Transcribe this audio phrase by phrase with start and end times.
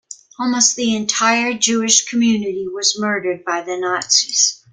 [0.39, 4.59] Almost the entire Jewish community was murdered by the Nazis.